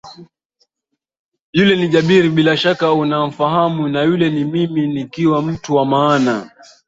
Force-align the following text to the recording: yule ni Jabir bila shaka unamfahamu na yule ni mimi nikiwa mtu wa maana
yule 1.53 1.75
ni 1.75 1.87
Jabir 1.89 2.29
bila 2.29 2.57
shaka 2.57 2.93
unamfahamu 2.93 3.87
na 3.87 4.01
yule 4.03 4.29
ni 4.29 4.43
mimi 4.43 4.87
nikiwa 4.87 5.41
mtu 5.41 5.75
wa 5.75 5.85
maana 5.85 6.49